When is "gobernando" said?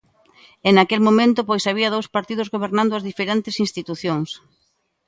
2.55-2.93